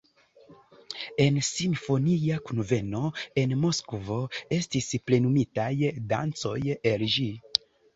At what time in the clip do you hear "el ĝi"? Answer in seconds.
6.95-7.35